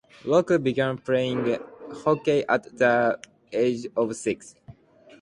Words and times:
Roque 0.25 0.63
began 0.63 0.97
playing 0.97 1.59
hockey 2.03 2.43
at 2.49 2.75
the 2.75 3.19
age 3.53 3.85
of 3.95 4.15
six. 4.15 4.55